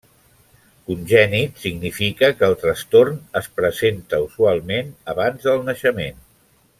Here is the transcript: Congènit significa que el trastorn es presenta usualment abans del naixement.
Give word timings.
Congènit 0.91 1.59
significa 1.65 2.31
que 2.39 2.47
el 2.49 2.57
trastorn 2.63 3.21
es 3.41 3.51
presenta 3.61 4.23
usualment 4.29 4.93
abans 5.15 5.47
del 5.51 5.63
naixement. 5.73 6.19